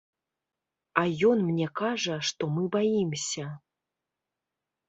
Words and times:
А 1.01 1.03
ён 1.31 1.37
мне 1.49 1.67
кажа, 1.81 2.15
што 2.31 2.49
мы 2.57 2.63
баімся. 2.77 3.45